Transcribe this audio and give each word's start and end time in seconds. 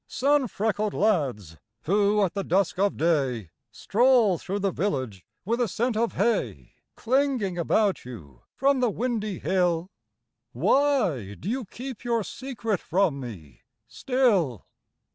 Sun 0.07 0.47
freckled 0.47 0.95
lads, 0.95 1.57
who 1.83 2.23
at 2.23 2.33
the 2.33 2.43
dusk 2.43 2.79
of 2.79 2.97
day 2.97 3.51
Stroll 3.71 4.39
through 4.39 4.57
the 4.57 4.71
village 4.71 5.23
with 5.45 5.61
a 5.61 5.67
scent 5.67 5.95
of 5.95 6.13
hay 6.13 6.73
Clinging 6.95 7.55
about 7.59 8.03
you 8.03 8.41
from 8.55 8.79
the 8.79 8.89
windy 8.89 9.37
hill, 9.37 9.91
Why 10.53 11.35
do 11.35 11.47
you 11.47 11.65
keep 11.65 12.03
your 12.03 12.23
secret 12.23 12.79
from 12.79 13.19
me 13.19 13.61
still? 13.87 14.65